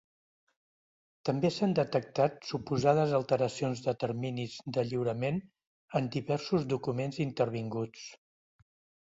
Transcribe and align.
També 1.29 1.51
s’han 1.57 1.75
detectat 1.79 2.39
suposades 2.51 3.13
alteracions 3.17 3.83
de 3.89 3.95
terminis 4.05 4.57
de 4.79 4.87
lliurament 4.93 5.39
en 6.01 6.09
diversos 6.17 6.67
documents 6.73 7.23
intervinguts. 7.29 8.11